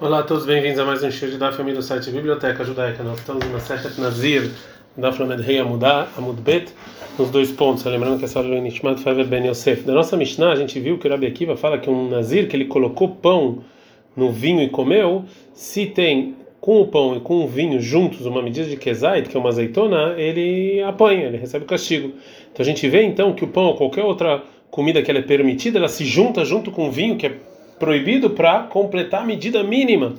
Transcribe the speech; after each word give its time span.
Olá 0.00 0.20
a 0.20 0.22
todos, 0.22 0.46
bem-vindos 0.46 0.78
a 0.78 0.84
mais 0.86 1.02
um 1.02 1.10
show 1.10 1.28
da 1.36 1.52
família 1.52 1.78
do 1.78 1.82
site 1.82 2.10
Biblioteca 2.10 2.64
Judaica. 2.64 3.02
Nós 3.02 3.18
estamos 3.18 3.46
na 3.50 3.60
Sechet 3.60 4.00
Nazir, 4.00 4.50
da 4.96 5.12
Flamed 5.12 5.42
Rei 5.42 5.58
Amudbet, 5.58 6.72
nos 7.18 7.28
dois 7.28 7.52
pontos. 7.52 7.84
Lembrando 7.84 8.18
que 8.18 8.24
essa 8.24 8.38
aula 8.38 8.54
é 8.54 8.60
Nishmat 8.62 8.98
Faver 9.02 9.26
Ben 9.26 9.46
Yosef. 9.46 9.82
Da 9.82 9.92
nossa 9.92 10.16
Mishnah, 10.16 10.52
a 10.52 10.56
gente 10.56 10.80
viu 10.80 10.96
que 10.96 11.06
o 11.06 11.10
Rabi 11.10 11.26
Akiva 11.26 11.54
fala 11.54 11.76
que 11.76 11.90
um 11.90 12.08
Nazir 12.08 12.48
que 12.48 12.56
ele 12.56 12.64
colocou 12.64 13.10
pão 13.10 13.58
no 14.16 14.32
vinho 14.32 14.62
e 14.62 14.70
comeu, 14.70 15.26
se 15.52 15.84
tem 15.84 16.34
com 16.62 16.80
o 16.80 16.86
pão 16.86 17.18
e 17.18 17.20
com 17.20 17.44
o 17.44 17.46
vinho 17.46 17.78
juntos 17.78 18.24
uma 18.24 18.40
medida 18.40 18.66
de 18.66 18.78
kezait, 18.78 19.28
que 19.28 19.36
é 19.36 19.38
uma 19.38 19.50
azeitona, 19.50 20.14
ele 20.16 20.82
apanha, 20.82 21.26
ele 21.26 21.36
recebe 21.36 21.66
o 21.66 21.68
castigo. 21.68 22.14
Então 22.50 22.64
a 22.64 22.66
gente 22.66 22.88
vê 22.88 23.02
então 23.02 23.34
que 23.34 23.44
o 23.44 23.48
pão 23.48 23.64
ou 23.64 23.76
qualquer 23.76 24.04
outra 24.04 24.42
comida 24.70 25.02
que 25.02 25.10
ela 25.10 25.20
é 25.20 25.22
permitida, 25.22 25.78
ela 25.78 25.88
se 25.88 26.06
junta 26.06 26.42
junto 26.42 26.70
com 26.70 26.88
o 26.88 26.90
vinho, 26.90 27.18
que 27.18 27.26
é 27.26 27.32
proibido 27.80 28.30
para 28.30 28.60
completar 28.64 29.22
a 29.22 29.24
medida 29.24 29.64
mínima. 29.64 30.14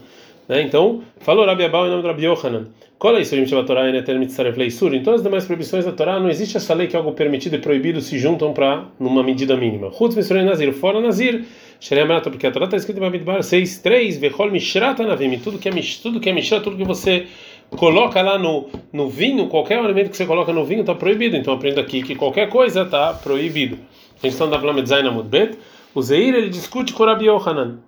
Né? 0.49 0.63
Então, 0.63 1.01
falou 1.19 1.45
Rabi 1.45 1.63
Abau 1.63 1.87
em 1.87 1.89
nome 1.89 2.01
do 2.01 2.07
Rabi 2.09 2.25
Yohanan. 2.25 2.67
É 3.03 3.19
isso? 3.19 3.35
Em 3.35 5.01
todas 5.01 5.21
as 5.21 5.23
demais 5.23 5.45
proibições 5.45 5.85
da 5.85 5.91
Torá, 5.91 6.19
não 6.19 6.29
existe 6.29 6.55
essa 6.57 6.73
lei 6.75 6.85
que 6.85 6.95
algo 6.95 7.13
permitido 7.13 7.55
e 7.55 7.59
proibido 7.59 7.99
se 7.99 8.19
juntam 8.19 8.53
para 8.53 8.85
numa 8.99 9.23
medida 9.23 9.57
mínima. 9.57 9.91
Chutz 9.91 10.15
Misurei 10.15 10.43
Nazir, 10.43 10.71
fora 10.73 11.01
Nazir, 11.01 11.45
Sheremata, 11.79 12.29
porque 12.29 12.45
a 12.45 12.51
Torá 12.51 12.65
está 12.65 12.77
escrita 12.77 12.99
em 12.99 13.01
Bamidbar 13.01 13.41
6, 13.41 13.79
3, 13.79 14.17
Vechol 14.17 14.51
Mishrata 14.51 15.03
Navim, 15.03 15.39
tudo 15.39 15.57
que 15.57 15.67
é 15.67 15.71
tudo 16.03 16.19
que 16.19 16.29
é 16.29 16.33
Mishra, 16.33 16.61
tudo 16.61 16.77
que 16.77 16.83
você 16.83 17.25
coloca 17.71 18.21
lá 18.21 18.37
no, 18.37 18.67
no 18.93 19.09
vinho, 19.09 19.47
qualquer 19.47 19.79
alimento 19.79 20.11
que 20.11 20.17
você 20.17 20.27
coloca 20.27 20.53
no 20.53 20.63
vinho 20.63 20.81
está 20.81 20.93
proibido. 20.93 21.35
Então 21.35 21.55
aprenda 21.55 21.81
aqui 21.81 22.03
que 22.03 22.13
qualquer 22.13 22.49
coisa 22.49 22.83
está 22.83 23.15
proibido. 23.15 23.79
A 24.21 24.27
gente 24.27 24.33
está 24.33 24.45
na 24.45 24.57
Vlamed 24.57 24.87
Zain 24.87 25.07
Amudbet. 25.07 25.57
O 25.93 26.01
Zeir 26.01 26.33
ele 26.33 26.49
discute 26.49 26.93
com 26.93 27.03
Rabi 27.03 27.25
Yohanan. 27.25 27.79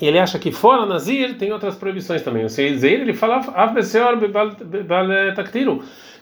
Ele 0.00 0.18
acha 0.18 0.38
que 0.38 0.52
fora 0.52 0.84
Nazir 0.84 1.38
tem 1.38 1.52
outras 1.52 1.74
proibições 1.74 2.22
também. 2.22 2.44
O 2.44 2.48
Zeir 2.48 3.00
ele 3.00 3.14
fala 3.14 3.40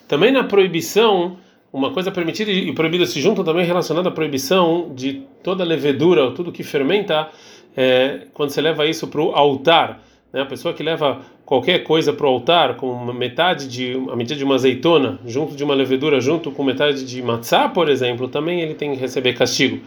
também 0.06 0.30
na 0.30 0.44
proibição, 0.44 1.38
uma 1.72 1.90
coisa 1.90 2.10
permitida 2.12 2.50
e 2.50 2.72
proibida 2.72 3.04
se 3.06 3.20
juntam 3.20 3.44
também 3.44 3.64
relacionada 3.64 4.08
à 4.08 4.12
proibição 4.12 4.92
de 4.94 5.22
toda 5.42 5.64
levedura, 5.64 6.30
tudo 6.30 6.52
que 6.52 6.62
fermenta, 6.62 7.28
é, 7.76 8.26
quando 8.32 8.50
você 8.50 8.60
leva 8.60 8.86
isso 8.86 9.08
para 9.08 9.20
o 9.20 9.32
altar. 9.32 10.00
Né? 10.32 10.42
A 10.42 10.46
pessoa 10.46 10.72
que 10.72 10.82
leva 10.82 11.20
qualquer 11.44 11.80
coisa 11.80 12.12
para 12.12 12.26
o 12.26 12.28
altar, 12.28 12.76
com 12.76 13.12
metade 13.12 13.66
de 13.66 13.94
a 14.10 14.14
medida 14.14 14.36
de 14.36 14.44
uma 14.44 14.54
azeitona, 14.54 15.18
junto 15.26 15.56
de 15.56 15.64
uma 15.64 15.74
levedura, 15.74 16.20
junto 16.20 16.50
com 16.50 16.62
metade 16.62 17.04
de 17.04 17.22
matzá, 17.22 17.68
por 17.68 17.88
exemplo, 17.88 18.28
também 18.28 18.60
ele 18.60 18.74
tem 18.74 18.92
que 18.92 19.00
receber 19.00 19.32
castigo. 19.32 19.80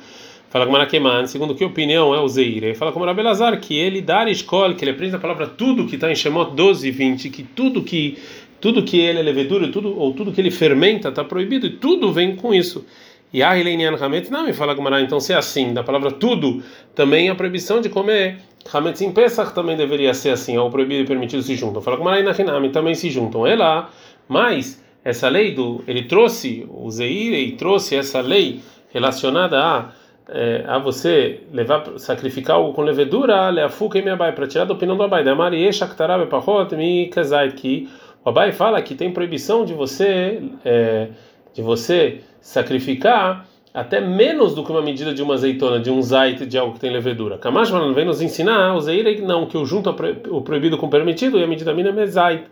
Fala 0.49 0.65
com 0.65 0.71
Maraqueman, 0.71 1.27
segundo 1.27 1.53
que 1.53 1.65
opinião 1.65 2.15
é 2.15 2.21
o 2.21 2.27
Zeir? 2.27 2.63
Ele 2.63 2.73
fala 2.73 2.93
com 2.93 3.03
Rabelazar 3.03 3.59
que 3.59 3.77
ele 3.77 4.01
dá 4.01 4.21
a 4.21 4.31
escola, 4.31 4.73
que 4.73 4.83
ele 4.83 4.91
aprende 4.91 5.13
a 5.13 5.19
palavra 5.19 5.45
tudo 5.45 5.85
que 5.85 5.95
está 5.95 6.09
em 6.09 6.15
Shemot 6.15 6.55
12 6.55 6.87
e 6.87 6.91
20, 6.91 7.29
que 7.29 7.43
tudo 7.43 7.83
que 7.83 8.17
tudo 8.61 8.81
que 8.81 8.97
ele 8.97 9.19
é 9.19 9.21
levedura, 9.21 9.67
tudo 9.67 9.99
ou 9.99 10.13
tudo 10.13 10.31
que 10.31 10.39
ele 10.39 10.49
fermenta 10.49 11.09
está 11.09 11.23
proibido 11.23 11.67
e 11.67 11.71
tudo 11.71 12.13
vem 12.13 12.35
com 12.35 12.53
isso. 12.53 12.85
E 13.31 13.43
a 13.43 13.57
Hilenian 13.57 13.95
Hametz 13.97 14.29
não 14.29 14.45
me 14.45 14.53
fala 14.53 14.73
com 14.73 14.87
então 14.99 15.19
se 15.19 15.33
é 15.33 15.35
assim, 15.35 15.73
da 15.73 15.83
palavra 15.83 16.11
tudo, 16.11 16.63
também 16.95 17.29
a 17.29 17.35
proibição 17.35 17.81
de 17.81 17.89
comer 17.89 18.37
Hametz 18.71 19.01
em 19.01 19.11
Pesach 19.11 19.53
também 19.53 19.75
deveria 19.75 20.13
ser 20.13 20.29
assim, 20.29 20.57
ou 20.57 20.69
proibido 20.69 21.03
e 21.03 21.05
permitido 21.05 21.43
se 21.43 21.55
juntam. 21.55 21.81
Fala 21.81 21.97
com 21.97 22.05
Maraina 22.05 22.33
Hinami 22.37 22.69
também 22.69 22.95
se 22.95 23.09
juntam. 23.09 23.45
É 23.45 23.53
lá, 23.53 23.89
mas 24.29 24.81
essa 25.03 25.27
lei 25.27 25.53
do 25.53 25.83
ele 25.87 26.03
trouxe 26.03 26.65
o 26.69 26.89
Zeir 26.89 27.33
e 27.33 27.51
trouxe 27.51 27.95
essa 27.95 28.21
lei 28.21 28.61
relacionada 28.93 29.61
a 29.61 29.91
é, 30.29 30.63
a 30.67 30.77
você 30.77 31.41
levar 31.51 31.97
sacrificar 31.97 32.57
algo 32.57 32.73
com 32.73 32.81
levedura, 32.81 33.49
leafuka 33.49 33.97
e 33.97 34.01
minha 34.01 34.15
bai 34.15 34.33
para 34.33 34.47
tirar 34.47 34.65
da 34.65 34.73
opinião 34.73 34.97
do 34.97 35.03
abai. 35.03 35.23
Da 35.23 35.33
Mari 35.35 35.71
Shaktarabe 35.71 36.25
Pahot 36.27 36.75
mi 36.75 37.07
Kazait 37.07 37.53
que 37.55 37.89
o 38.25 38.29
abai 38.29 38.51
fala 38.51 38.81
que 38.81 38.95
tem 38.95 39.11
proibição 39.11 39.63
de 39.63 39.73
você 39.73 40.41
é, 40.65 41.09
de 41.53 41.61
você 41.61 42.21
sacrificar 42.41 43.47
até 43.73 44.01
menos 44.01 44.55
do 44.55 44.63
que 44.63 44.71
uma 44.71 44.81
medida 44.81 45.13
de 45.13 45.21
uma 45.21 45.35
azeitona, 45.35 45.79
de 45.79 45.91
um 45.91 46.01
zait, 46.01 46.45
de 46.45 46.57
algo 46.57 46.73
que 46.73 46.79
tem 46.79 46.91
levedura. 46.91 47.37
Kamash 47.37 47.69
não 47.69 47.93
vem 47.93 48.05
nos 48.05 48.21
ensinar, 48.21 48.75
o 48.75 48.81
zeir 48.81 49.23
não, 49.23 49.45
que 49.45 49.55
o 49.55 49.65
junto 49.65 49.89
o 49.89 50.41
proibido 50.41 50.77
com 50.77 50.87
o 50.87 50.89
permitido 50.89 51.37
e 51.37 51.43
a 51.43 51.47
medida 51.47 51.73
mínima 51.73 52.01
é 52.01 52.07
zait. 52.07 52.43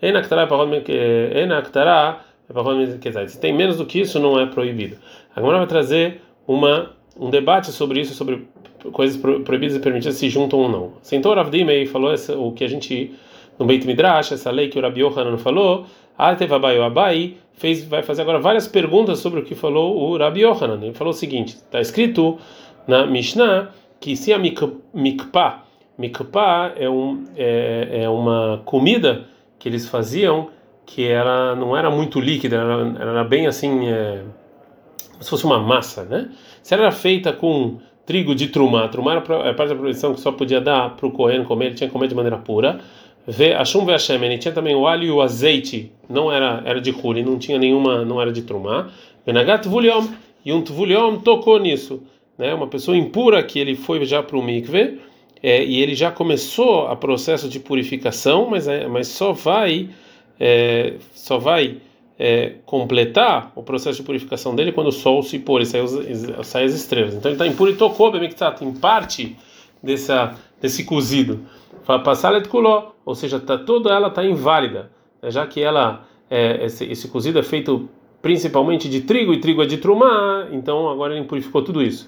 Enaktará 0.00 0.48
Se 3.28 3.38
tem 3.38 3.52
menos 3.52 3.76
do 3.76 3.84
que 3.84 4.00
isso, 4.00 4.18
não 4.18 4.40
é 4.40 4.46
proibido. 4.46 4.96
Agora 5.36 5.58
vai 5.58 5.66
trazer 5.66 6.22
uma 6.48 6.90
um 7.18 7.30
debate 7.30 7.72
sobre 7.72 8.00
isso, 8.00 8.14
sobre 8.14 8.46
coisas 8.92 9.16
proibidas 9.16 9.76
e 9.76 9.80
permitidas 9.80 10.16
se 10.16 10.28
juntam 10.28 10.58
ou 10.58 10.68
não. 10.68 10.92
Sentou 11.02 11.34
Rav 11.34 11.50
Dimei 11.50 11.86
falou 11.86 12.12
essa, 12.12 12.36
o 12.36 12.52
que 12.52 12.64
a 12.64 12.68
gente 12.68 13.12
no 13.58 13.66
Beit 13.66 13.86
Midrash, 13.86 14.32
essa 14.32 14.50
lei 14.50 14.68
que 14.68 14.78
o 14.78 14.82
Rabi 14.82 15.02
Yohanan 15.02 15.36
falou, 15.36 15.84
Atevabai 16.16 16.78
o 16.78 16.82
Abai 16.82 17.34
fez 17.54 17.84
vai 17.84 18.02
fazer 18.02 18.22
agora 18.22 18.38
várias 18.38 18.66
perguntas 18.66 19.18
sobre 19.18 19.40
o 19.40 19.44
que 19.44 19.54
falou 19.54 19.96
o 19.96 20.16
Rabi 20.16 20.40
Yohanan. 20.40 20.82
Ele 20.82 20.94
falou 20.94 21.12
o 21.12 21.16
seguinte: 21.16 21.56
está 21.56 21.80
escrito 21.80 22.38
na 22.86 23.06
Mishnah 23.06 23.70
que 24.00 24.16
se 24.16 24.32
a 24.32 24.38
mikpah, 24.38 25.64
mikpah 25.98 26.72
é 26.76 26.88
um 26.88 27.24
é, 27.36 28.02
é 28.02 28.08
uma 28.08 28.62
comida 28.64 29.26
que 29.58 29.68
eles 29.68 29.86
faziam 29.88 30.48
que 30.86 31.06
era 31.06 31.54
não 31.54 31.76
era 31.76 31.90
muito 31.90 32.18
líquida, 32.18 32.56
era, 32.56 32.96
era 32.98 33.24
bem 33.24 33.46
assim 33.46 33.88
é, 33.88 34.22
como 35.20 35.24
se 35.24 35.30
fosse 35.30 35.44
uma 35.44 35.58
massa, 35.58 36.04
né? 36.04 36.30
Se 36.62 36.72
ela 36.72 36.84
era 36.84 36.92
feita 36.92 37.30
com 37.30 37.78
trigo 38.06 38.34
de 38.34 38.46
trumá, 38.48 38.88
trumá 38.88 39.12
era 39.12 39.50
a 39.50 39.54
parte 39.54 39.68
da 39.68 39.74
produção 39.74 40.14
que 40.14 40.20
só 40.20 40.32
podia 40.32 40.60
dar 40.62 40.96
para 40.96 41.06
o 41.06 41.10
Cohen 41.10 41.44
comer, 41.44 41.66
ele 41.66 41.74
tinha 41.74 41.88
que 41.88 41.92
comer 41.92 42.08
de 42.08 42.14
maneira 42.14 42.38
pura. 42.38 42.80
Vê, 43.26 43.52
a 43.52 43.62
chum 43.64 43.86
ele 43.90 44.38
tinha 44.38 44.52
também 44.52 44.74
o 44.74 44.86
alho 44.86 45.04
e 45.04 45.10
o 45.10 45.20
azeite, 45.20 45.92
não 46.08 46.32
era 46.32 46.62
era 46.64 46.80
de 46.80 46.90
huli, 46.90 47.22
não 47.22 47.38
tinha 47.38 47.58
nenhuma, 47.58 48.02
não 48.02 48.20
era 48.20 48.32
de 48.32 48.40
trumá. 48.40 48.88
Benagat 49.26 49.68
vuliom, 49.68 50.08
e 50.42 50.54
um 50.54 50.62
tvuliom 50.62 51.18
tocou 51.18 51.58
nisso, 51.58 52.02
né? 52.38 52.54
Uma 52.54 52.66
pessoa 52.66 52.96
impura 52.96 53.42
que 53.42 53.58
ele 53.58 53.76
foi 53.76 54.02
já 54.06 54.22
para 54.22 54.38
o 54.38 54.42
mikve, 54.42 55.00
é, 55.42 55.62
e 55.62 55.82
ele 55.82 55.94
já 55.94 56.10
começou 56.10 56.86
a 56.86 56.96
processo 56.96 57.46
de 57.46 57.60
purificação, 57.60 58.48
mas 58.48 58.66
é, 58.66 58.88
mas 58.88 59.08
só 59.08 59.32
vai 59.32 59.90
é, 60.40 60.94
só 61.12 61.36
vai 61.36 61.76
é, 62.22 62.56
completar 62.66 63.50
o 63.56 63.62
processo 63.62 63.96
de 63.96 64.02
purificação 64.02 64.54
dele 64.54 64.72
quando 64.72 64.88
o 64.88 64.92
sol 64.92 65.22
se 65.22 65.38
pôr 65.38 65.62
e 65.62 65.66
sai, 65.66 65.80
sai 66.44 66.64
as 66.64 66.74
estrelas. 66.74 67.14
Então 67.14 67.30
ele 67.30 67.36
está 67.36 67.46
impuro 67.46 67.70
e 67.70 67.76
tocou, 67.76 68.12
em 68.62 68.74
parte 68.74 69.34
dessa, 69.82 70.34
desse 70.60 70.84
cozido. 70.84 71.40
Passar 72.04 72.34
kuló, 72.46 72.90
ou 73.06 73.14
seja, 73.14 73.40
tá, 73.40 73.56
toda 73.56 73.90
ela 73.90 74.08
está 74.08 74.22
inválida, 74.22 74.90
né? 75.22 75.30
já 75.30 75.46
que 75.46 75.62
ela 75.62 76.06
é, 76.28 76.66
esse, 76.66 76.84
esse 76.84 77.08
cozido 77.08 77.38
é 77.38 77.42
feito 77.42 77.88
principalmente 78.20 78.86
de 78.86 79.00
trigo 79.00 79.32
e 79.32 79.40
trigo 79.40 79.62
é 79.62 79.66
de 79.66 79.78
trumá, 79.78 80.46
então 80.52 80.90
agora 80.90 81.16
ele 81.16 81.24
purificou 81.24 81.62
tudo 81.62 81.82
isso. 81.82 82.06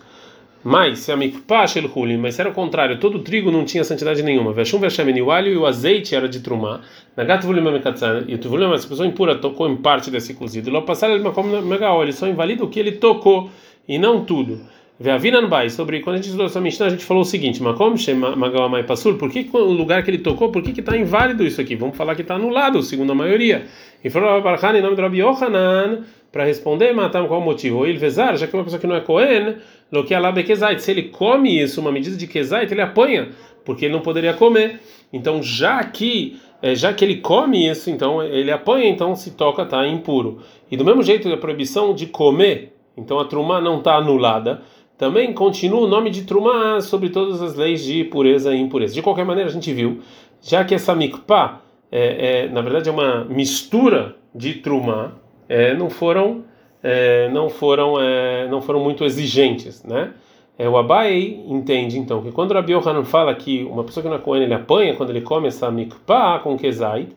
Mas, 0.64 1.00
se 1.00 1.10
a 1.10 1.16
mikpah 1.16 1.64
hulin, 1.94 2.18
mas 2.18 2.36
se 2.36 2.40
era 2.40 2.50
o 2.50 2.54
contrário, 2.54 3.00
todo 3.00 3.16
o 3.16 3.18
trigo 3.18 3.50
não 3.50 3.64
tinha 3.64 3.82
santidade 3.82 4.22
nenhuma. 4.22 4.52
Veshum 4.52 4.78
veshemen, 4.78 5.20
o 5.20 5.30
alho 5.30 5.52
e 5.52 5.56
o 5.56 5.66
azeite 5.66 6.14
era 6.14 6.28
de 6.28 6.40
trumá. 6.40 6.80
Nagat 7.16 7.44
vulim 7.44 7.60
mekatzan, 7.60 8.24
e 8.28 8.38
tu 8.38 8.48
vulim, 8.48 8.72
essa 8.72 8.86
pessoa 8.86 9.06
impura 9.06 9.34
tocou 9.34 9.68
em 9.68 9.76
parte 9.76 10.10
desse 10.10 10.34
cozido. 10.34 10.70
Logo 10.70 10.86
passaram 10.86 11.14
ele 11.14 11.30
como 11.30 11.60
megaol, 11.62 12.02
ele 12.04 12.12
só 12.12 12.28
invalida 12.28 12.64
o 12.64 12.68
que 12.68 12.78
ele 12.78 12.92
tocou 12.92 13.50
e 13.88 13.98
não 13.98 14.24
tudo. 14.24 14.60
Veavinan 15.00 15.48
bai, 15.48 15.68
sobre 15.68 16.00
quando 16.00 16.14
a 16.14 16.16
gente 16.18 16.26
estudou 16.26 16.46
essa 16.46 16.60
Mishnah, 16.60 16.86
a 16.86 16.90
gente 16.90 17.04
falou 17.04 17.22
o 17.22 17.26
seguinte: 17.26 17.60
Makom 17.60 17.94
Magawamai 18.36 18.84
Pasur, 18.84 19.18
por 19.18 19.30
que 19.30 19.48
o 19.52 19.58
lugar 19.58 20.04
que 20.04 20.10
ele 20.10 20.18
tocou, 20.18 20.52
por 20.52 20.62
que 20.62 20.78
está 20.78 20.96
inválido 20.96 21.44
isso 21.44 21.60
aqui? 21.60 21.74
Vamos 21.74 21.96
falar 21.96 22.14
que 22.14 22.22
está 22.22 22.36
anulado, 22.36 22.80
segundo 22.82 23.10
a 23.10 23.14
maioria. 23.14 23.66
E 24.04 24.08
falou 24.10 24.40
Barhan 24.40 24.78
em 24.78 24.82
nome 24.82 24.94
do 24.94 25.02
Rabi 25.02 25.18
Yohanan, 25.18 26.04
para 26.32 26.44
responder, 26.44 26.92
matar 26.94 27.28
qual 27.28 27.40
motivo? 27.42 27.86
Ele 27.86 27.98
vezar, 27.98 28.36
já 28.38 28.46
que 28.46 28.54
uma 28.54 28.64
pessoa 28.64 28.80
que 28.80 28.86
não 28.86 28.96
é 28.96 29.00
Cohen, 29.02 29.56
lo 29.92 30.02
que 30.02 30.14
alabe 30.14 30.42
kezait, 30.42 30.80
se 30.80 30.90
ele 30.90 31.04
come 31.04 31.60
isso, 31.60 31.80
uma 31.80 31.92
medida 31.92 32.16
de 32.16 32.26
kezait, 32.26 32.72
ele 32.72 32.80
apanha, 32.80 33.28
porque 33.64 33.84
ele 33.84 33.92
não 33.92 34.00
poderia 34.00 34.32
comer. 34.32 34.80
Então, 35.12 35.42
já 35.42 35.84
que 35.84 36.40
é, 36.62 36.76
já 36.76 36.92
que 36.92 37.04
ele 37.04 37.16
come 37.16 37.68
isso, 37.68 37.90
então 37.90 38.22
ele 38.22 38.50
apanha, 38.50 38.88
então 38.88 39.16
se 39.16 39.32
toca 39.32 39.66
tá 39.66 39.86
impuro. 39.86 40.40
E 40.70 40.76
do 40.76 40.84
mesmo 40.84 41.02
jeito 41.02 41.28
a 41.28 41.36
proibição 41.36 41.92
de 41.92 42.06
comer, 42.06 42.72
então 42.96 43.18
a 43.18 43.24
trumá 43.24 43.60
não 43.60 43.78
está 43.78 43.96
anulada, 43.96 44.62
também 44.96 45.32
continua 45.32 45.80
o 45.80 45.88
nome 45.88 46.08
de 46.08 46.22
trumá 46.22 46.80
sobre 46.80 47.08
todas 47.08 47.42
as 47.42 47.56
leis 47.56 47.82
de 47.82 48.04
pureza 48.04 48.54
e 48.54 48.60
impureza. 48.60 48.94
De 48.94 49.02
qualquer 49.02 49.24
maneira, 49.24 49.50
a 49.50 49.52
gente 49.52 49.72
viu, 49.72 50.00
já 50.40 50.64
que 50.64 50.74
essa 50.74 50.94
mikpah 50.94 51.60
é, 51.90 52.44
é 52.44 52.48
na 52.48 52.60
verdade 52.60 52.88
é 52.88 52.92
uma 52.92 53.24
mistura 53.24 54.14
de 54.32 54.54
trumá, 54.54 55.12
é, 55.48 55.74
não 55.74 55.90
foram 55.90 56.44
é, 56.82 57.28
não 57.30 57.48
foram 57.48 58.00
é, 58.00 58.48
não 58.48 58.60
foram 58.60 58.80
muito 58.80 59.04
exigentes, 59.04 59.84
né? 59.84 60.12
É, 60.58 60.68
o 60.68 60.76
Abai 60.76 61.40
entende 61.46 61.98
então 61.98 62.22
que 62.22 62.30
quando 62.30 62.52
Rabi 62.52 62.72
Yohanan 62.72 63.04
fala 63.04 63.34
que 63.34 63.64
uma 63.64 63.84
pessoa 63.84 64.02
que 64.02 64.08
não 64.08 64.16
é 64.16 64.18
Cohen 64.18 64.42
ele 64.42 64.54
apanha 64.54 64.94
quando 64.94 65.10
ele 65.10 65.22
come 65.22 65.48
essa 65.48 65.70
mikpah 65.70 66.40
com 66.40 66.56
kezait, 66.58 67.08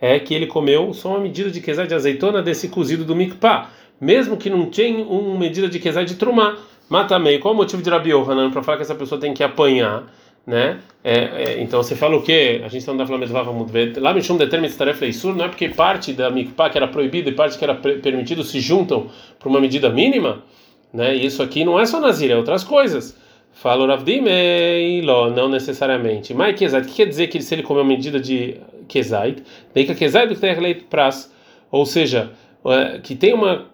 é 0.00 0.18
que 0.18 0.34
ele 0.34 0.46
comeu 0.46 0.92
só 0.94 1.10
uma 1.10 1.20
medida 1.20 1.50
de 1.50 1.60
kezait 1.60 1.88
de 1.88 1.94
azeitona 1.94 2.42
desse 2.42 2.68
cozido 2.68 3.04
do 3.04 3.14
mikpah, 3.14 3.70
mesmo 4.00 4.36
que 4.36 4.48
não 4.48 4.66
tenha 4.66 5.04
uma 5.04 5.38
medida 5.38 5.68
de 5.68 5.78
kezait 5.78 6.08
de 6.08 6.16
trumá. 6.16 6.56
Matamei, 6.88 7.38
qual 7.38 7.52
o 7.52 7.56
motivo 7.56 7.82
de 7.82 7.90
Rabi 7.90 8.10
Yohanan 8.10 8.50
para 8.50 8.62
falar 8.62 8.78
que 8.78 8.82
essa 8.82 8.94
pessoa 8.94 9.20
tem 9.20 9.34
que 9.34 9.44
apanhar? 9.44 10.04
Né? 10.48 10.80
É, 11.04 11.14
é, 11.14 11.62
então 11.62 11.82
você 11.82 11.94
fala 11.94 12.16
o 12.16 12.22
quê? 12.22 12.62
A 12.64 12.68
gente 12.68 12.78
está 12.78 13.06
falando 13.06 13.30
da 13.30 13.42
vamos 13.42 13.70
ver. 13.70 13.98
Lá 13.98 14.14
me 14.14 14.22
chama 14.22 14.38
determinado 14.38 14.78
tarefa 14.78 15.04
leisur, 15.04 15.36
não 15.36 15.44
é 15.44 15.48
porque 15.48 15.68
parte 15.68 16.14
da 16.14 16.30
mikpah 16.30 16.70
que 16.70 16.78
era 16.78 16.88
proibida 16.88 17.28
e 17.28 17.32
parte 17.32 17.58
que 17.58 17.62
era 17.62 17.74
permitido 17.74 18.42
se 18.42 18.58
juntam 18.58 19.08
para 19.38 19.46
uma 19.46 19.60
medida 19.60 19.90
mínima, 19.90 20.42
né? 20.90 21.14
E 21.14 21.26
isso 21.26 21.42
aqui 21.42 21.66
não 21.66 21.78
é 21.78 21.84
só 21.84 22.00
nazir, 22.00 22.30
é 22.30 22.36
outras 22.36 22.64
coisas. 22.64 23.14
Fala 23.52 23.86
Ravdimei, 23.88 25.02
não 25.02 25.50
necessariamente. 25.50 26.32
Mas 26.32 26.58
Kezait, 26.58 26.86
o 26.86 26.88
que 26.88 26.96
quer 26.96 27.06
dizer 27.06 27.26
que 27.26 27.42
se 27.42 27.54
ele 27.54 27.62
comer 27.62 27.80
uma 27.80 27.88
medida 27.88 28.18
de 28.18 28.56
Kezait, 28.88 29.42
daí 29.74 29.84
que 29.84 29.92
a 29.92 30.26
que 30.26 30.34
tem 30.34 30.74
pras, 30.88 31.30
ou 31.70 31.84
seja, 31.84 32.30
é, 32.64 33.00
que 33.00 33.14
tem 33.14 33.34
uma 33.34 33.66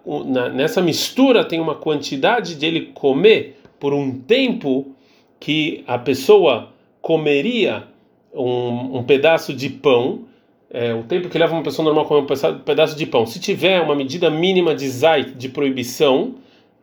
nessa 0.52 0.82
mistura 0.82 1.44
tem 1.44 1.60
uma 1.60 1.76
quantidade 1.76 2.56
de 2.56 2.66
ele 2.66 2.90
comer 2.94 3.60
por 3.78 3.94
um 3.94 4.18
tempo 4.18 4.93
que 5.38 5.84
a 5.86 5.98
pessoa 5.98 6.70
comeria 7.00 7.84
um, 8.32 8.98
um 8.98 9.02
pedaço 9.02 9.52
de 9.52 9.68
pão, 9.68 10.22
é, 10.70 10.92
o 10.94 11.02
tempo 11.04 11.28
que 11.28 11.38
leva 11.38 11.52
uma 11.52 11.62
pessoa 11.62 11.84
normal 11.84 12.06
comer 12.06 12.20
um 12.22 12.58
pedaço 12.58 12.96
de 12.96 13.06
pão. 13.06 13.26
Se 13.26 13.38
tiver 13.38 13.80
uma 13.80 13.94
medida 13.94 14.30
mínima 14.30 14.74
de 14.74 14.88
zait, 14.88 15.36
de 15.36 15.48
proibição 15.48 16.34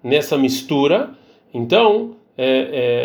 nessa 0.03 0.38
mistura, 0.38 1.12
então 1.53 2.15
é, 2.38 2.48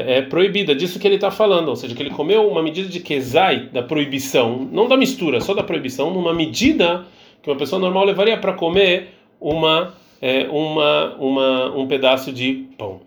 é, 0.08 0.18
é 0.18 0.22
proibida, 0.22 0.74
disso 0.74 0.98
que 0.98 1.06
ele 1.06 1.16
está 1.16 1.30
falando, 1.30 1.68
ou 1.68 1.76
seja, 1.76 1.94
que 1.94 2.02
ele 2.02 2.10
comeu 2.10 2.48
uma 2.48 2.62
medida 2.62 2.88
de 2.88 3.00
kezai 3.00 3.68
da 3.72 3.82
proibição, 3.82 4.68
não 4.70 4.86
da 4.86 4.96
mistura, 4.96 5.40
só 5.40 5.52
da 5.52 5.62
proibição, 5.62 6.12
numa 6.12 6.32
medida 6.32 7.04
que 7.42 7.50
uma 7.50 7.56
pessoa 7.56 7.80
normal 7.80 8.04
levaria 8.04 8.36
para 8.36 8.52
comer 8.52 9.08
uma, 9.40 9.94
é, 10.22 10.46
uma, 10.48 11.14
uma, 11.16 11.76
um 11.76 11.86
pedaço 11.86 12.32
de 12.32 12.66
pão. 12.78 13.00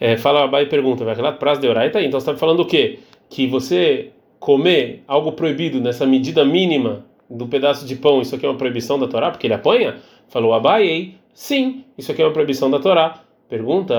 É, 0.00 0.16
fala 0.16 0.44
Abai 0.44 0.64
pergunta, 0.64 1.04
vai 1.04 1.14
lá 1.16 1.30
prazo 1.30 1.60
de 1.60 1.68
oraita, 1.68 2.00
então 2.00 2.18
você 2.18 2.30
está 2.30 2.40
falando 2.40 2.60
o 2.60 2.66
quê? 2.66 3.00
Que 3.28 3.46
você 3.46 4.10
comer 4.38 5.04
algo 5.06 5.32
proibido 5.32 5.78
nessa 5.78 6.06
medida 6.06 6.42
mínima 6.42 7.04
do 7.28 7.46
pedaço 7.46 7.86
de 7.86 7.94
pão, 7.94 8.22
isso 8.22 8.34
aqui 8.34 8.46
é 8.46 8.48
uma 8.48 8.56
proibição 8.56 8.98
da 8.98 9.06
Torá, 9.06 9.30
porque 9.30 9.46
ele 9.46 9.54
apanha? 9.54 9.96
Falou 10.28 10.54
Abai, 10.54 11.14
sim, 11.34 11.84
isso 11.98 12.10
aqui 12.10 12.22
é 12.22 12.24
uma 12.24 12.32
proibição 12.32 12.70
da 12.70 12.78
Torá. 12.78 13.20
Pergunta 13.48 13.94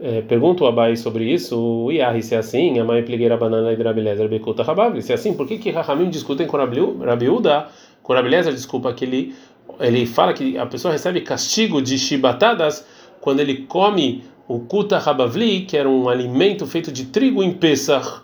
é, 0.00 0.20
pergunta 0.22 0.64
o 0.64 0.66
Abai 0.66 0.96
sobre 0.96 1.24
isso, 1.32 1.58
o 1.58 1.92
Iahi, 1.92 2.22
se 2.22 2.34
é 2.34 2.38
assim, 2.38 2.78
a 2.78 2.84
mãe 2.84 3.02
pligueira 3.02 3.36
banana 3.36 3.72
e 3.72 3.82
Rabilezer 3.82 4.28
Bekuta 4.28 4.62
Rababli, 4.62 5.02
se 5.02 5.12
é 5.12 5.14
assim, 5.14 5.34
por 5.34 5.46
que 5.46 5.56
que 5.56 5.70
Rahamim 5.70 6.10
discutem 6.10 6.46
com 6.46 6.56
Rabiuda, 6.56 7.68
com 8.02 8.12
Rabilezer, 8.12 8.52
desculpa, 8.52 8.92
que 8.92 9.04
ele, 9.04 9.34
ele 9.78 10.04
fala 10.04 10.32
que 10.32 10.58
a 10.58 10.66
pessoa 10.66 10.92
recebe 10.92 11.20
castigo 11.20 11.80
de 11.80 11.98
chibatadas 11.98 12.86
quando 13.20 13.40
ele 13.40 13.58
come 13.66 14.24
o 14.48 14.60
Kuta 14.60 14.98
Rabavli, 14.98 15.62
que 15.62 15.76
era 15.76 15.88
um 15.88 16.08
alimento 16.08 16.66
feito 16.66 16.90
de 16.90 17.06
trigo 17.06 17.42
em 17.42 17.52
Pesach, 17.52 18.22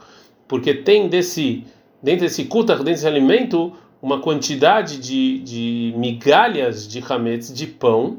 porque 0.49 0.75
tem 0.75 1.09
desse, 1.09 1.65
dentro 2.03 2.23
desse 2.23 2.45
Kuta, 2.45 2.75
dentro 2.75 2.93
desse 2.93 3.07
alimento, 3.07 3.73
uma 4.03 4.21
quantidade 4.21 4.99
de, 4.99 5.39
de 5.39 5.95
migalhas 5.97 6.87
de 6.87 7.03
hametz, 7.09 7.53
de 7.53 7.67
pão, 7.67 8.19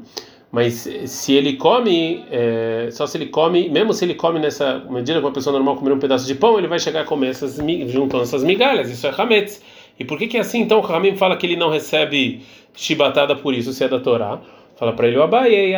mas 0.50 0.88
se 1.04 1.34
ele 1.34 1.56
come, 1.56 2.24
é, 2.30 2.88
só 2.90 3.06
se 3.06 3.18
ele 3.18 3.26
come, 3.26 3.68
mesmo 3.68 3.92
se 3.92 4.04
ele 4.04 4.14
come 4.14 4.38
nessa 4.38 4.78
medida 4.88 5.18
que 5.18 5.26
uma 5.26 5.32
pessoa 5.32 5.52
normal 5.52 5.76
comer 5.76 5.92
um 5.92 5.98
pedaço 5.98 6.26
de 6.26 6.34
pão, 6.34 6.58
ele 6.58 6.66
vai 6.66 6.78
chegar 6.78 7.02
a 7.02 7.04
comer 7.04 7.28
essas, 7.28 7.58
juntando 7.86 8.22
essas 8.22 8.42
migalhas, 8.42 8.90
isso 8.90 9.06
é 9.06 9.12
hametz. 9.14 9.62
E 9.98 10.04
por 10.04 10.16
que 10.16 10.26
que 10.26 10.36
é 10.38 10.40
assim? 10.40 10.60
Então 10.60 10.78
o 10.78 10.80
Ramim 10.80 11.16
fala 11.16 11.36
que 11.36 11.44
ele 11.44 11.56
não 11.56 11.68
recebe 11.68 12.40
chibatada 12.74 13.36
por 13.36 13.52
isso, 13.52 13.72
se 13.72 13.84
é 13.84 13.88
da 13.88 14.00
Torá. 14.00 14.40
Fala 14.78 14.92
para 14.92 15.08
ele 15.08 15.20
Abai, 15.20 15.74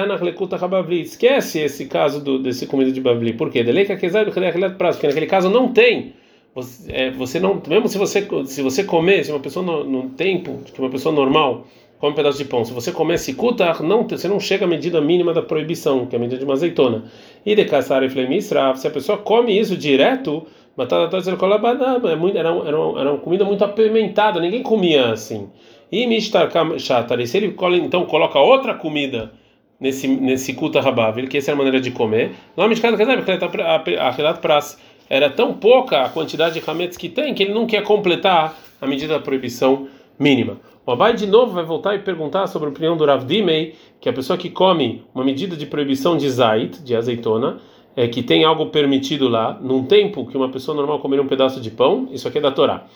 esquece 1.00 1.58
esse 1.60 1.86
caso 1.86 2.22
do, 2.22 2.38
desse 2.38 2.66
comida 2.66 2.92
de 2.92 3.00
Bavli. 3.00 3.32
Por 3.32 3.50
quê? 3.50 3.64
Porque 3.64 5.06
naquele 5.06 5.26
caso 5.26 5.48
não 5.48 5.72
tem. 5.72 6.12
Você, 6.54 6.92
é, 6.92 7.10
você 7.10 7.40
não, 7.40 7.62
mesmo 7.66 7.88
se 7.88 7.96
você 7.96 8.28
se 8.44 8.60
você 8.60 8.84
comer, 8.84 9.24
se 9.24 9.30
uma 9.30 9.40
pessoa 9.40 9.64
no, 9.64 10.10
tempo 10.10 10.58
que 10.64 10.78
uma 10.78 10.90
pessoa 10.90 11.14
normal 11.14 11.66
come 11.98 12.12
um 12.12 12.14
pedaço 12.14 12.36
de 12.36 12.44
pão. 12.44 12.62
Se 12.62 12.74
você 12.74 12.92
comer 12.92 13.16
sikutar, 13.18 13.82
não, 13.82 14.06
você 14.06 14.28
não 14.28 14.38
chega 14.38 14.66
à 14.66 14.68
medida 14.68 15.00
mínima 15.00 15.32
da 15.32 15.40
proibição, 15.40 16.04
que 16.04 16.14
é 16.14 16.18
a 16.18 16.20
medida 16.20 16.38
de 16.38 16.44
uma 16.44 16.52
azeitona. 16.52 17.04
E 17.46 17.54
de 17.54 17.64
caçar 17.64 18.02
e 18.02 18.10
flemisra, 18.10 18.74
se 18.76 18.86
a 18.86 18.90
pessoa 18.90 19.16
come 19.16 19.58
isso 19.58 19.78
direto, 19.78 20.46
é 20.76 22.16
muito, 22.16 22.36
era, 22.36 22.50
era, 22.50 22.68
era 22.68 23.12
uma 23.12 23.18
comida 23.18 23.46
muito 23.46 23.64
apimentada, 23.64 24.40
ninguém 24.40 24.62
comia 24.62 25.10
assim. 25.10 25.48
E 25.90 26.20
se 27.26 27.36
ele 27.36 27.56
então 27.82 28.06
coloca 28.06 28.38
outra 28.38 28.74
comida 28.74 29.32
nesse 29.80 30.06
nesse 30.06 30.52
kuta 30.54 30.80
rabav, 30.80 31.26
que 31.26 31.38
essa 31.38 31.50
é 31.50 31.54
a 31.54 31.56
maneira 31.56 31.80
de 31.80 31.90
comer, 31.90 32.32
lá 32.56 32.68
mishtar 32.68 32.92
a 32.94 34.34
pras 34.34 34.78
era 35.08 35.28
tão 35.28 35.54
pouca 35.54 36.02
a 36.02 36.08
quantidade 36.08 36.60
de 36.60 36.70
hametz 36.70 36.96
que 36.96 37.08
tem 37.08 37.34
que 37.34 37.42
ele 37.42 37.52
não 37.52 37.66
quer 37.66 37.82
completar 37.82 38.56
a 38.80 38.86
medida 38.86 39.14
da 39.14 39.20
proibição 39.20 39.88
mínima. 40.18 40.58
O 40.86 40.92
Abai 40.92 41.14
de 41.14 41.26
novo 41.26 41.52
vai 41.52 41.64
voltar 41.64 41.94
e 41.94 41.98
perguntar 41.98 42.46
sobre 42.46 42.68
a 42.68 42.70
opinião 42.70 42.96
do 42.96 43.04
Rav 43.04 43.24
Dimei, 43.24 43.74
que 44.00 44.08
é 44.08 44.12
a 44.12 44.14
pessoa 44.14 44.38
que 44.38 44.48
come 44.48 45.02
uma 45.14 45.24
medida 45.24 45.56
de 45.56 45.66
proibição 45.66 46.16
de 46.16 46.28
zait, 46.30 46.82
de 46.82 46.94
azeitona, 46.94 47.58
é 47.96 48.06
que 48.06 48.22
tem 48.22 48.44
algo 48.44 48.66
permitido 48.66 49.28
lá, 49.28 49.58
num 49.60 49.84
tempo 49.84 50.26
que 50.26 50.36
uma 50.36 50.48
pessoa 50.48 50.76
normal 50.76 51.00
comeria 51.00 51.22
um 51.22 51.28
pedaço 51.28 51.60
de 51.60 51.70
pão, 51.70 52.08
isso 52.12 52.26
aqui 52.26 52.38
é 52.38 52.40
da 52.40 52.50
Torá. 52.50 52.86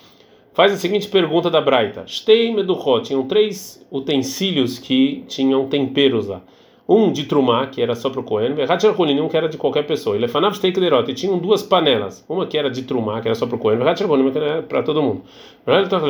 Faz 0.55 0.71
a 0.71 0.77
seguinte 0.77 1.09
pergunta 1.09 1.49
da 1.49 1.59
Braita: 1.59 2.07
Shtei 2.07 2.55
meduchot, 2.55 3.07
tinham 3.07 3.27
três 3.27 3.85
utensílios 3.91 4.79
que 4.79 5.25
tinham 5.27 5.67
temperos 5.67 6.27
lá. 6.27 6.41
Um 6.87 7.11
de 7.11 7.25
trumá, 7.25 7.67
que 7.67 7.81
era 7.81 7.93
só 7.93 8.09
para 8.09 8.21
o 8.21 8.23
Cohen, 8.23 8.55
e 8.55 9.21
um 9.21 9.27
que 9.27 9.35
era 9.35 9.49
de 9.49 9.57
qualquer 9.57 9.85
pessoa. 9.85 10.15
Ele 10.15 10.29
fanav 10.29 10.55
steak 10.55 10.79
derot, 10.79 11.11
e 11.11 11.13
tinham 11.13 11.37
duas 11.37 11.61
panelas. 11.61 12.23
Uma 12.29 12.45
que 12.45 12.57
era 12.57 12.69
de 12.69 12.83
trumá, 12.83 13.19
que 13.19 13.27
era 13.27 13.35
só 13.35 13.45
para 13.45 13.57
o 13.57 13.59
Cohen, 13.59 13.79
uma 13.79 14.31
que 14.31 14.37
era 14.37 14.63
para 14.63 14.81
todo 14.81 15.03
mundo. 15.03 15.23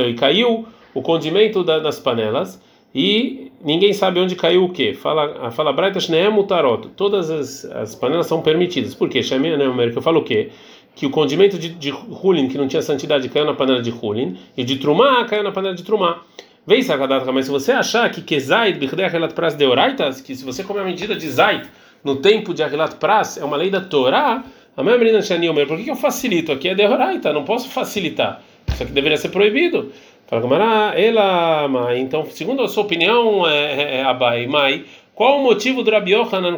E 0.07 0.13
caiu 0.13 0.67
o 0.93 1.01
condimento 1.01 1.63
da, 1.63 1.79
das 1.79 1.97
panelas 1.97 2.61
e 2.93 3.51
ninguém 3.63 3.93
sabe 3.93 4.19
onde 4.19 4.35
caiu 4.35 4.63
o 4.63 4.69
que. 4.69 4.93
Fala, 4.93 5.49
fala 5.51 5.73
Braita 5.73 5.99
Shneem 5.99 6.29
Mutarot. 6.29 6.89
Todas 6.95 7.31
as, 7.31 7.65
as 7.65 7.95
panelas 7.95 8.27
são 8.27 8.41
permitidas. 8.41 8.93
Por 8.93 9.09
quê? 9.09 9.23
Shemia 9.23 9.57
Neumer, 9.57 9.91
que 9.91 9.97
eu 9.97 10.01
falo 10.01 10.19
o 10.19 10.23
quê? 10.23 10.51
Que 10.95 11.05
o 11.05 11.09
condimento 11.09 11.59
de, 11.59 11.69
de 11.69 11.91
Hulin, 11.91 12.47
que 12.47 12.57
não 12.57 12.67
tinha 12.67 12.81
santidade, 12.81 13.27
caiu 13.29 13.45
na 13.45 13.53
panela 13.53 13.81
de 13.81 13.91
Hulin, 13.91 14.37
e 14.55 14.63
de 14.63 14.77
Trumá 14.77 15.25
caiu 15.25 15.43
na 15.43 15.51
panela 15.51 15.75
de 15.75 15.83
Trumá. 15.83 16.21
Vem 16.65 16.81
Sakadata, 16.81 17.31
mas 17.31 17.45
se 17.45 17.51
você 17.51 17.71
achar 17.73 18.09
que 18.09 18.21
Kezaid, 18.21 18.79
Bichdei 18.79 19.05
Achelat 19.05 19.33
Pras 19.33 19.53
de 19.55 19.65
Oraitas, 19.65 20.21
que 20.21 20.33
se 20.35 20.43
você 20.43 20.63
comer 20.63 20.81
a 20.81 20.85
medida 20.85 21.15
de 21.15 21.29
Zaid 21.29 21.69
no 22.03 22.15
tempo 22.15 22.53
de 22.53 22.63
Achelat 22.63 22.95
Pras, 22.95 23.37
é 23.37 23.45
uma 23.45 23.55
lei 23.55 23.69
da 23.69 23.81
Torá, 23.81 24.43
a 24.75 24.83
minha 24.83 24.97
menina 24.97 25.21
Shaniel, 25.21 25.53
por 25.67 25.77
que, 25.77 25.89
eu 25.89 25.95
facilito? 25.95 26.51
Aqui 26.51 26.69
é 26.69 26.75
de 26.75 26.85
Oraita, 26.85 27.31
não 27.31 27.45
posso 27.45 27.69
facilitar. 27.69 28.41
Isso 28.67 28.83
aqui 28.83 28.91
deveria 28.91 29.17
ser 29.17 29.29
proibido. 29.29 29.91
Fala 30.27 30.41
Gamara, 30.41 30.99
ela, 30.99 31.67
mãe. 31.67 32.01
Então, 32.01 32.25
segundo 32.25 32.61
a 32.61 32.67
sua 32.67 32.83
opinião, 32.83 33.47
é, 33.47 33.57
é, 33.57 33.95
é 33.97 34.03
Abai, 34.03 34.47
mãe, 34.47 34.85
qual 35.13 35.39
o 35.39 35.43
motivo 35.43 35.81
do 35.81 35.91
Rabi 35.91 36.11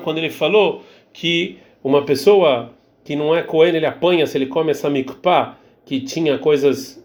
quando 0.03 0.17
ele 0.17 0.29
falou 0.29 0.83
que 1.13 1.57
uma 1.83 2.03
pessoa 2.03 2.71
que 3.07 3.15
não 3.15 3.33
é 3.33 3.41
Cohen, 3.41 3.73
ele 3.73 3.85
apanha 3.85 4.27
se 4.27 4.37
ele 4.37 4.47
come 4.47 4.71
essa 4.71 4.89
mikpah, 4.89 5.55
que 5.85 6.01
tinha 6.01 6.37
coisas 6.37 7.01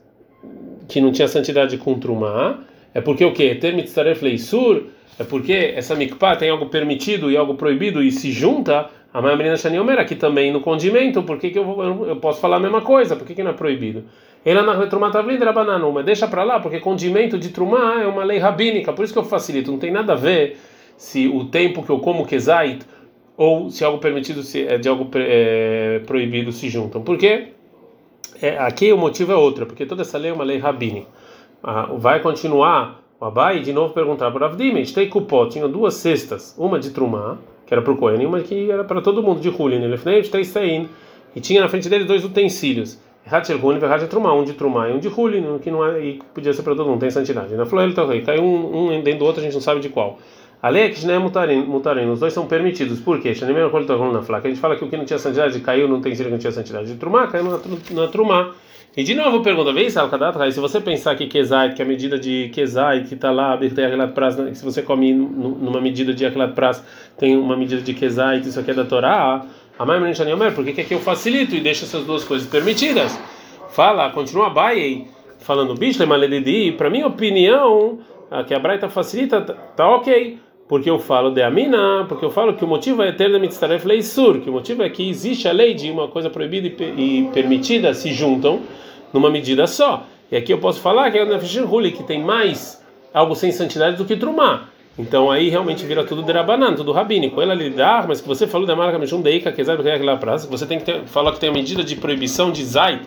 que 0.88 1.00
não 1.00 1.12
tinha 1.12 1.28
santidade 1.28 1.78
com 1.78 1.96
trumá? 1.96 2.58
É 2.92 3.00
porque 3.00 3.24
o 3.24 3.32
que? 3.32 3.54
Ter 3.54 3.72
mitzaref 3.72 4.20
leisur? 4.20 4.86
É 5.16 5.22
porque 5.22 5.72
essa 5.76 5.94
mikpah 5.94 6.34
tem 6.34 6.50
algo 6.50 6.66
permitido 6.66 7.30
e 7.30 7.36
algo 7.36 7.54
proibido 7.54 8.02
e 8.02 8.10
se 8.10 8.32
junta 8.32 8.90
a 9.14 9.22
Maimrina 9.22 9.56
Shaniomer 9.56 10.00
aqui 10.00 10.16
também 10.16 10.50
no 10.50 10.60
condimento, 10.60 11.22
por 11.22 11.38
que, 11.38 11.50
que 11.50 11.58
eu, 11.60 12.08
eu, 12.08 12.16
posso 12.16 12.40
falar 12.40 12.56
a 12.56 12.60
mesma 12.60 12.80
coisa? 12.80 13.14
Por 13.14 13.24
que, 13.24 13.36
que 13.36 13.42
não 13.44 13.52
é 13.52 13.54
proibido? 13.54 14.02
Ela 14.44 14.62
na 14.64 14.74
retromatavlida 14.74 15.54
mas 15.94 16.04
deixa 16.04 16.26
para 16.26 16.42
lá, 16.42 16.58
porque 16.58 16.80
condimento 16.80 17.38
de 17.38 17.50
trumá 17.50 18.02
é 18.02 18.06
uma 18.08 18.24
lei 18.24 18.38
rabínica, 18.38 18.92
por 18.92 19.04
isso 19.04 19.12
que 19.12 19.20
eu 19.20 19.24
facilito, 19.24 19.70
não 19.70 19.78
tem 19.78 19.92
nada 19.92 20.14
a 20.14 20.16
ver 20.16 20.58
se 20.96 21.28
o 21.28 21.44
tempo 21.44 21.84
que 21.84 21.90
eu 21.90 22.00
como 22.00 22.26
kezait 22.26 22.84
ou 23.42 23.70
se 23.70 23.84
algo 23.84 23.98
permitido 23.98 24.42
se, 24.42 24.66
é 24.66 24.78
de 24.78 24.88
algo 24.88 25.08
é, 25.14 26.00
proibido 26.06 26.52
se 26.52 26.68
juntam. 26.68 27.02
Por 27.02 27.18
quê? 27.18 27.48
É, 28.40 28.58
aqui 28.58 28.92
o 28.92 28.96
motivo 28.96 29.32
é 29.32 29.36
outro, 29.36 29.66
porque 29.66 29.84
toda 29.84 30.02
essa 30.02 30.16
lei 30.18 30.30
é 30.30 30.34
uma 30.34 30.44
lei 30.44 30.58
rabínica. 30.58 31.08
Ah, 31.62 31.88
vai 31.96 32.20
continuar 32.20 33.02
o 33.20 33.24
Abai 33.24 33.60
de 33.60 33.72
novo 33.72 33.94
perguntar 33.94 34.30
para 34.30 34.46
Avdim, 34.46 34.82
tem 34.94 35.08
cupó, 35.08 35.46
tinha 35.46 35.68
duas 35.68 35.94
cestas, 35.94 36.54
uma 36.58 36.78
de 36.78 36.90
trumá 36.90 37.38
que 37.66 37.74
era 37.74 37.80
para 37.80 37.92
o 37.92 37.96
Cohen, 37.96 38.20
e 38.20 38.26
uma 38.26 38.40
que 38.40 38.70
era 38.70 38.84
para 38.84 39.00
todo 39.00 39.22
mundo, 39.22 39.40
de 39.40 39.48
Hulin, 39.48 39.80
e 41.34 41.40
tinha 41.40 41.60
na 41.60 41.68
frente 41.68 41.88
dele 41.88 42.04
dois 42.04 42.22
utensílios. 42.22 43.00
um 44.34 44.44
de 44.44 44.52
Trumá 44.52 44.88
e 44.88 44.92
um 44.92 44.98
de 44.98 45.08
Hulin, 45.08 45.58
que 45.58 45.70
não 45.70 45.82
é, 45.86 46.04
e 46.04 46.20
podia 46.34 46.52
ser 46.52 46.62
para 46.62 46.74
todo 46.74 46.88
mundo, 46.90 47.00
tem 47.00 47.10
santidade. 47.10 47.54
Na 47.54 47.64
flor 47.64 47.84
ele 47.84 47.94
tá 47.94 48.04
caiu 48.20 48.42
um, 48.42 48.88
um 48.88 49.02
dentro 49.02 49.20
do 49.20 49.24
outro, 49.24 49.40
a 49.40 49.44
gente 49.44 49.54
não 49.54 49.60
sabe 49.60 49.80
de 49.80 49.88
qual. 49.88 50.18
Alex, 50.62 51.02
né, 51.02 51.18
mutarim, 51.18 52.08
os 52.08 52.20
dois 52.20 52.32
são 52.32 52.46
permitidos. 52.46 53.00
Por 53.00 53.20
quê? 53.20 53.34
na 54.12 54.22
flaca. 54.22 54.46
A 54.46 54.50
gente 54.50 54.60
fala 54.60 54.76
que 54.76 54.84
o 54.84 54.88
que 54.88 54.96
não 54.96 55.04
tinha 55.04 55.18
santidade 55.18 55.58
caiu 55.58 55.88
no 55.88 55.96
utensílio 55.96 56.26
que 56.26 56.30
não 56.30 56.38
tinha 56.38 56.52
santidade. 56.52 56.86
De 56.86 56.94
Trumá 56.94 57.26
caiu 57.26 57.42
na, 57.42 57.60
na 57.90 58.06
Trumá. 58.06 58.52
E 58.96 59.02
de 59.02 59.12
novo 59.12 59.42
pergunta, 59.42 59.72
vem 59.72 59.90
se 59.90 60.60
você 60.60 60.78
pensar 60.78 61.16
que 61.16 61.26
Kezai, 61.26 61.74
que 61.74 61.82
é 61.82 61.84
a 61.84 61.88
medida 61.88 62.16
de 62.16 62.48
Kezai, 62.54 63.02
que 63.02 63.14
está 63.14 63.32
lá, 63.32 63.58
né, 63.58 64.54
se 64.54 64.64
você 64.64 64.82
come 64.82 65.12
numa 65.12 65.80
medida 65.80 66.14
de 66.14 66.24
Achelat 66.26 66.52
Pras, 66.52 66.84
tem 67.18 67.36
uma 67.36 67.56
medida 67.56 67.80
de 67.80 67.94
Kezai, 67.94 68.40
que 68.40 68.48
isso 68.48 68.60
aqui 68.60 68.70
é 68.70 68.74
da 68.74 68.84
Torá, 68.84 69.44
Amai 69.78 69.98
Menishani 69.98 70.30
por 70.54 70.64
que, 70.64 70.74
que 70.74 70.82
aqui 70.82 70.94
eu 70.94 71.00
facilito 71.00 71.56
e 71.56 71.60
deixo 71.60 71.86
essas 71.86 72.04
duas 72.04 72.22
coisas 72.22 72.46
permitidas? 72.46 73.18
Fala, 73.70 74.10
continua 74.10 74.48
Abai 74.48 75.06
falando, 75.38 75.74
Bishle 75.74 76.06
Maledidi, 76.06 76.72
para 76.72 76.90
minha 76.90 77.06
opinião, 77.06 77.98
que 78.46 78.54
a 78.54 78.58
Braita 78.58 78.90
facilita, 78.90 79.40
tá, 79.40 79.54
tá 79.54 79.88
ok 79.88 80.38
porque 80.72 80.88
eu 80.88 80.98
falo 80.98 81.30
de 81.30 81.42
Amina, 81.42 82.06
porque 82.08 82.24
eu 82.24 82.30
falo 82.30 82.54
que 82.54 82.64
o 82.64 82.66
motivo 82.66 83.02
é 83.02 83.12
ter 83.12 83.30
da 83.30 83.38
mitzaref 83.38 83.84
leisur, 83.84 84.40
que 84.40 84.48
o 84.48 84.54
motivo 84.54 84.82
é 84.82 84.88
que 84.88 85.06
existe 85.06 85.46
a 85.46 85.52
lei 85.52 85.74
de 85.74 85.90
uma 85.90 86.08
coisa 86.08 86.30
proibida 86.30 86.66
e 86.96 87.28
permitida 87.30 87.92
se 87.92 88.10
juntam 88.10 88.60
numa 89.12 89.28
medida 89.28 89.66
só. 89.66 90.06
E 90.30 90.36
aqui 90.36 90.50
eu 90.50 90.56
posso 90.56 90.80
falar 90.80 91.10
que 91.10 91.18
é 91.18 91.62
Huli, 91.62 91.92
que 91.92 92.02
tem 92.02 92.22
mais 92.22 92.82
algo 93.12 93.34
sem 93.34 93.52
santidade 93.52 93.98
do 93.98 94.06
que 94.06 94.16
Trumá. 94.16 94.70
Então 94.98 95.30
aí 95.30 95.50
realmente 95.50 95.84
vira 95.84 96.04
tudo 96.04 96.22
derabanan, 96.22 96.72
tudo 96.74 96.90
rabínico. 96.90 97.42
Ela 97.42 97.52
lidar, 97.52 98.08
mas 98.08 98.22
que 98.22 98.26
você 98.26 98.46
falou 98.46 98.66
da 98.66 98.74
marca 98.74 98.98
Mishum 98.98 99.20
Deika, 99.20 99.52
que 99.52 99.60
é 99.60 99.94
aquela 99.94 100.16
praça, 100.16 100.48
você 100.48 100.64
tem 100.64 100.78
que 100.78 100.86
ter, 100.86 101.02
falar 101.04 101.32
que 101.32 101.40
tem 101.40 101.50
a 101.50 101.52
medida 101.52 101.84
de 101.84 101.96
proibição 101.96 102.50
de 102.50 102.64
Zait, 102.64 103.02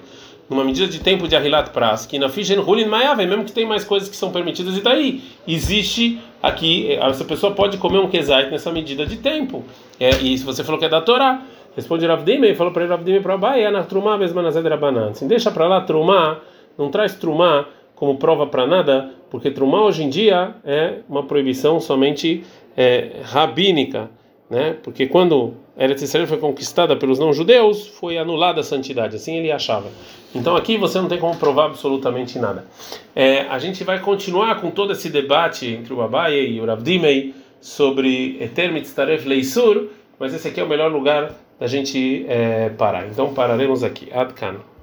numa 0.47 0.63
medida 0.63 0.87
de 0.87 0.99
tempo 0.99 1.27
de 1.27 1.35
Ahilat 1.35 1.71
Pras, 1.71 2.05
que 2.05 2.19
na 2.19 2.29
Fishen 2.29 2.59
Hulin 2.59 2.85
Mayave, 2.85 3.25
mesmo 3.25 3.43
que 3.43 3.51
tem 3.51 3.65
mais 3.65 3.83
coisas 3.83 4.07
que 4.07 4.15
são 4.15 4.31
permitidas, 4.31 4.77
e 4.77 4.81
daí 4.81 5.23
existe 5.47 6.19
aqui, 6.45 6.91
essa 6.93 7.25
pessoa 7.25 7.53
pode 7.53 7.77
comer 7.77 7.97
um 7.99 8.07
Kezait 8.07 8.51
nessa 8.51 8.71
medida 8.71 9.05
de 9.05 9.17
tempo. 9.17 9.63
É, 9.99 10.11
e 10.11 10.37
se 10.37 10.45
você 10.45 10.63
falou 10.63 10.79
que 10.79 10.85
é 10.85 10.89
da 10.89 11.01
Torá, 11.01 11.41
responde 11.75 12.05
Ravdime, 12.05 12.53
falou 12.53 12.71
para 12.71 12.85
Ravdime 12.85 13.19
para 13.19 13.33
Abai, 13.33 13.63
é 13.63 13.71
na 13.71 13.83
Trumá 13.83 14.17
Besmanazed 14.17 14.67
Rabanan. 14.67 15.09
Assim, 15.09 15.27
deixa 15.27 15.49
para 15.49 15.67
lá 15.67 15.81
Trumá, 15.81 16.39
não 16.77 16.89
traz 16.89 17.15
Trumá 17.15 17.65
como 17.95 18.17
prova 18.17 18.45
para 18.45 18.67
nada, 18.67 19.11
porque 19.31 19.49
Trumá 19.49 19.81
hoje 19.81 20.03
em 20.03 20.09
dia 20.09 20.55
é 20.63 20.99
uma 21.09 21.23
proibição 21.23 21.79
somente 21.79 22.43
é, 22.77 23.21
rabínica 23.23 24.09
né? 24.49 24.77
Porque 24.83 25.07
quando 25.07 25.53
Eretz 25.77 26.01
Israel 26.01 26.27
foi 26.27 26.37
conquistada 26.37 26.95
pelos 26.95 27.19
não-judeus, 27.19 27.87
foi 27.87 28.17
anulada 28.17 28.61
a 28.61 28.63
santidade, 28.63 29.15
assim 29.15 29.37
ele 29.37 29.51
achava. 29.51 29.89
Então 30.33 30.55
aqui 30.55 30.77
você 30.77 30.99
não 30.99 31.07
tem 31.07 31.17
como 31.17 31.35
provar 31.37 31.65
absolutamente 31.65 32.37
nada. 32.37 32.65
É, 33.15 33.41
a 33.41 33.57
gente 33.57 33.83
vai 33.83 33.99
continuar 33.99 34.61
com 34.61 34.69
todo 34.69 34.91
esse 34.91 35.09
debate 35.09 35.67
entre 35.67 35.93
o 35.93 36.01
Abaye 36.01 36.51
e 36.51 36.61
o 36.61 36.65
Ravdimei 36.65 37.33
sobre 37.59 38.37
Eter 38.39 38.71
Mitzaref 38.71 39.27
Leisur, 39.27 39.87
mas 40.19 40.33
esse 40.33 40.47
aqui 40.47 40.59
é 40.59 40.63
o 40.63 40.69
melhor 40.69 40.91
lugar 40.91 41.33
da 41.59 41.67
gente 41.67 42.25
é, 42.27 42.69
parar. 42.69 43.07
Então 43.07 43.33
pararemos 43.33 43.83
aqui. 43.83 44.09
Adkan. 44.13 44.74